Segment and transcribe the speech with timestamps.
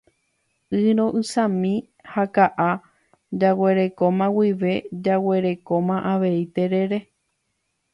[0.81, 1.73] Y ro'ysãmi
[2.15, 2.71] ha ka'a
[3.45, 4.73] jaguerekóma guive
[5.05, 6.99] jaguerekóma avei terere.